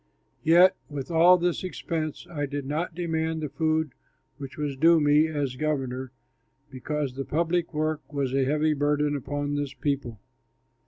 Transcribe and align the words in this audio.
Yet 0.43 0.75
with 0.89 1.11
all 1.11 1.37
this 1.37 1.63
expense, 1.63 2.25
I 2.27 2.47
did 2.47 2.65
not 2.65 2.95
demand 2.95 3.39
the 3.41 3.49
food 3.49 3.91
which 4.39 4.57
was 4.57 4.75
due 4.75 4.99
me 4.99 5.27
as 5.27 5.57
governor, 5.57 6.11
because 6.71 7.13
the 7.13 7.23
public 7.23 7.71
work 7.71 8.11
was 8.11 8.33
a 8.33 8.43
heavy 8.43 8.73
burden 8.73 9.15
upon 9.15 9.53
this 9.53 9.75
people. 9.75 10.19